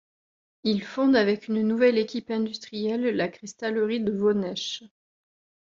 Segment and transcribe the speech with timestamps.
[0.63, 4.83] Il fonde avec une nouvelle équipe industrielle la Cristallerie de Vonêche.